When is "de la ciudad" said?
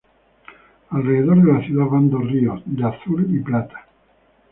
1.45-1.85